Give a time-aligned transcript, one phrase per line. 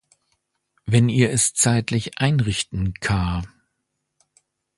[0.87, 3.43] Wenn ihr es zeitlich einrichten k